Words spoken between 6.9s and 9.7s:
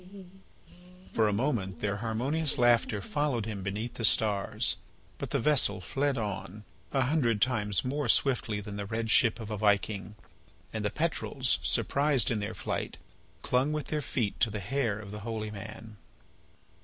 a hundred times more swiftly than the red ship of a